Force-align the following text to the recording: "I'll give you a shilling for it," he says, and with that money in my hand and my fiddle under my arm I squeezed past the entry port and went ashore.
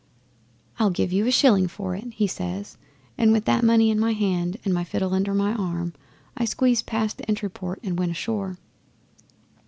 "I'll 0.79 0.89
give 0.89 1.11
you 1.11 1.27
a 1.27 1.31
shilling 1.31 1.67
for 1.67 1.95
it," 1.95 2.11
he 2.15 2.25
says, 2.25 2.79
and 3.19 3.31
with 3.31 3.45
that 3.45 3.63
money 3.63 3.91
in 3.91 3.99
my 3.99 4.13
hand 4.13 4.57
and 4.65 4.73
my 4.73 4.83
fiddle 4.83 5.13
under 5.13 5.35
my 5.35 5.53
arm 5.53 5.93
I 6.35 6.45
squeezed 6.45 6.87
past 6.87 7.19
the 7.19 7.29
entry 7.29 7.51
port 7.51 7.79
and 7.83 7.99
went 7.99 8.09
ashore. 8.11 8.57